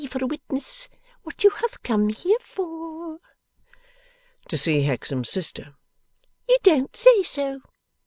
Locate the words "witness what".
0.25-1.43